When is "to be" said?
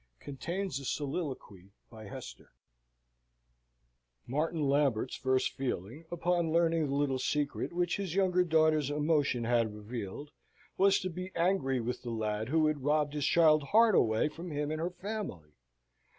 11.01-11.31